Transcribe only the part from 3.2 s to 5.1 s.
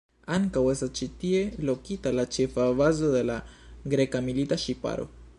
la greka milita ŝiparo.